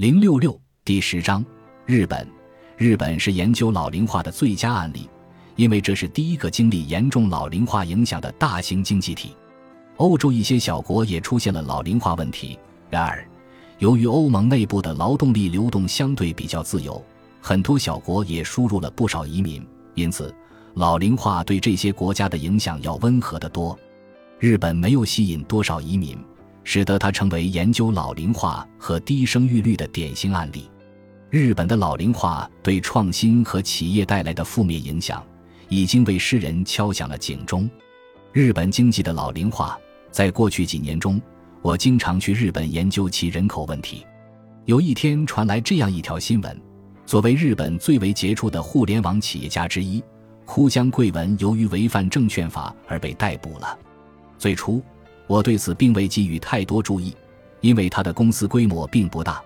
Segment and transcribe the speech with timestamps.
[0.00, 1.44] 零六六第十章，
[1.84, 2.26] 日本。
[2.78, 5.06] 日本是研究老龄化的最佳案例，
[5.56, 9.36] 因为这是第一个经历严重老龄化影响的大型经济体。
[9.98, 12.58] 欧洲一些小国也出现了老龄化问题，
[12.88, 13.22] 然而，
[13.78, 17.04] 由于欧盟内部的劳动力流动相对比较自由，
[17.42, 19.62] 很多小国也输入了不少移民，
[19.92, 20.34] 因此
[20.72, 23.78] 老龄化对这些国家的影响要温和得多。
[24.38, 26.16] 日本没有吸引多少移民，
[26.72, 30.70] 使得它成为研究老龄化和低生育率的典型案例。
[31.28, 35.20] 日本的老龄化对创新和企业带来的负面影响，
[35.68, 37.68] 已经为世人敲响了警钟。
[38.32, 39.76] 日本经济的老龄化，
[40.12, 41.20] 在过去几年中，
[41.60, 44.06] 我经常去日本研究其人口问题。
[44.64, 46.56] 有一天传来这样一条新闻：
[47.04, 50.00] 作为日本最为杰出的互联网企业家之一，
[50.44, 53.76] 枯江贵文由于违反证券法而被逮捕了。
[54.38, 54.80] 最初，
[55.30, 57.14] 我对此并未给予太多注意，
[57.60, 59.40] 因为他的公司规模并不大。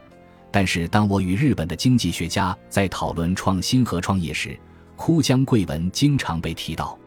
[0.51, 4.59] 但是，当我与日本的经济学家在讨论创新和创业时，
[4.97, 6.99] 枯江贵文经常被提到。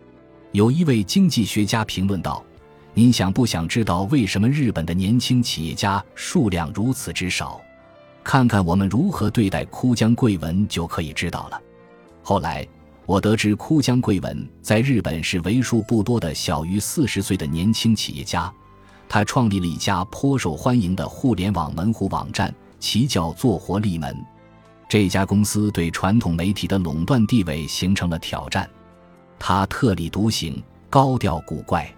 [0.52, 2.46] 有一位经济学家评论道
[2.94, 7.60] ：“您想不想知道为什么日本的年轻企业家数量如此之少？
[8.24, 11.60] 看看我们如何对待枯江贵文就可以知道了。”
[12.22, 12.64] 后来，
[13.08, 18.54] 我得知枯江贵文在日本是为数不多的小于四十岁的年轻企业家，
[19.10, 22.54] 他创立了一家颇受欢迎的互联网门户网站。
[22.80, 24.16] 其叫做活力门，
[24.88, 28.70] 这家公司对传统媒体的垄断地位形成了挑战。
[29.40, 31.92] 他特立独行，高调古怪。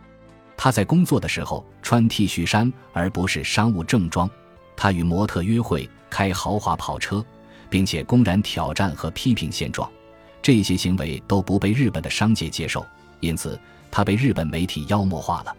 [0.55, 4.30] 他在工作的时候穿 T 恤衫而不是商务正装。
[4.77, 7.23] 他与模特约会，开豪华跑车，
[7.69, 9.91] 并且公然挑战和批评现状。
[10.41, 12.85] 这些行为都不被日本的商界接受，
[13.19, 13.59] 因此
[13.91, 15.53] 他被日本媒体妖魔化了。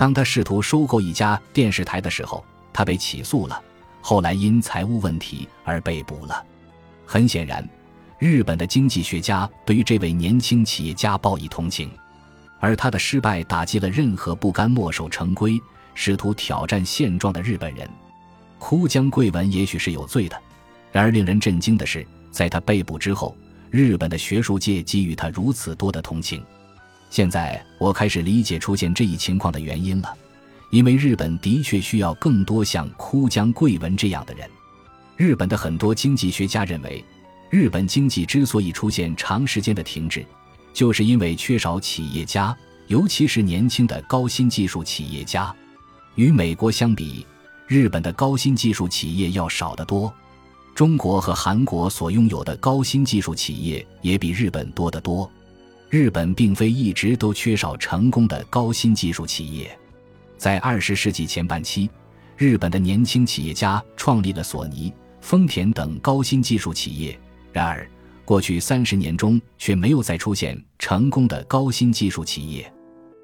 [0.00, 3.62] 当他试图收购一家电视台的时候，他被起诉了。
[4.00, 6.42] 后来因财务问题而被捕了。
[7.04, 7.62] 很显然，
[8.18, 11.90] 日本的经济学家对于这位年轻企业家报以同情，
[12.60, 15.60] 而他的失败打击了任何不甘墨守成规、
[15.92, 17.86] 试图挑战现状的日本人。
[18.58, 20.42] 枯江贵文也许是有罪的，
[20.92, 23.36] 然而令人震惊的是，在他被捕之后，
[23.68, 26.42] 日本的学术界给予他如此多的同情。
[27.10, 30.14] 现在我开始理解出现这一情况的原因了。
[30.70, 34.48] 因为日本的确需要更多像枯江贵文这样的人。
[35.16, 37.04] 日本的很多经济学家认为，
[37.50, 40.24] 日本经济之所以出现长时间的停滞，
[40.72, 42.56] 就是因为缺少企业家，
[42.86, 45.52] 尤其是年轻的高新技术企业家。
[46.14, 47.26] 与美国相比，
[47.66, 50.12] 日本的高新技术企业要少得多。
[50.72, 55.28] 中国和韩国所拥有的高新技术企业也比日本多得多。
[55.90, 59.76] 日本并非一直都缺少成功的高新技术企业。
[60.36, 61.90] 在二十世纪前半期，
[62.36, 67.18] 日本的年轻企业家创立了索尼、丰田等高新技术企业。
[67.52, 67.90] 然而，
[68.24, 72.72] 过去三十年中却没有再出现成功的高新技术企业。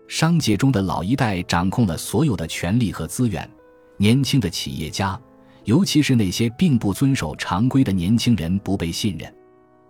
[0.09, 3.49] 商界中的老一代掌控了所有的权力和资源，
[3.97, 5.17] 年轻的企业家，
[5.63, 9.33] 尤其是那些并不遵守常规的年轻人，不被信任，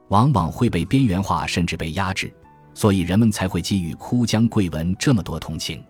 [0.09, 2.31] 往往会被边缘化，甚至被压制。
[2.77, 5.83] 所以，人们才会给予枯江贵文这么多同情。